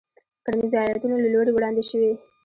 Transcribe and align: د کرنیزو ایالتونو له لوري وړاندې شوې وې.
د 0.35 0.39
کرنیزو 0.45 0.77
ایالتونو 0.81 1.15
له 1.23 1.29
لوري 1.33 1.51
وړاندې 1.53 1.83
شوې 1.89 2.07
وې. 2.11 2.15